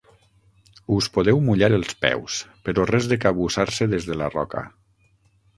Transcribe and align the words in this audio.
Us 0.95 1.09
podeu 1.17 1.41
mullar 1.49 1.69
els 1.77 1.93
peus, 2.05 2.39
però 2.69 2.87
res 2.93 3.11
de 3.13 3.21
cabussar-se 3.27 3.89
des 3.95 4.09
de 4.11 4.21
la 4.23 4.35
roca. 4.39 4.65